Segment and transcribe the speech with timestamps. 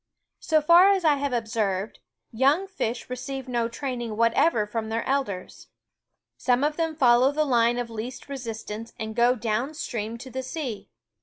[0.39, 1.99] So far as I have observed,
[2.31, 5.67] young fish receive no teaching whatever from their elders.
[6.37, 9.75] Some of them follow the line of THE WOODS O least resistance and go down
[9.75, 10.89] stream to the sea.